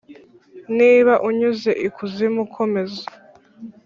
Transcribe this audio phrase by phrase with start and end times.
[0.77, 3.03] niba unyuze ikuzimu, komeza.